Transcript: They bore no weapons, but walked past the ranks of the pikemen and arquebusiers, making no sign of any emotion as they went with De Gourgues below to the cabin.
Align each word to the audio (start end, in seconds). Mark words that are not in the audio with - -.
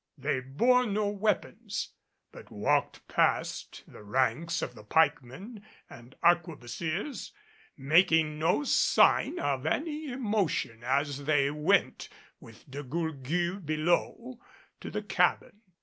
They 0.17 0.39
bore 0.39 0.87
no 0.87 1.09
weapons, 1.09 1.89
but 2.31 2.51
walked 2.51 3.07
past 3.07 3.83
the 3.87 4.01
ranks 4.01 4.63
of 4.63 4.73
the 4.73 4.81
pikemen 4.83 5.63
and 5.91 6.15
arquebusiers, 6.23 7.31
making 7.77 8.39
no 8.39 8.63
sign 8.63 9.37
of 9.37 9.67
any 9.67 10.11
emotion 10.11 10.83
as 10.83 11.25
they 11.25 11.51
went 11.51 12.09
with 12.39 12.67
De 12.67 12.81
Gourgues 12.81 13.63
below 13.63 14.39
to 14.79 14.89
the 14.89 15.03
cabin. 15.03 15.61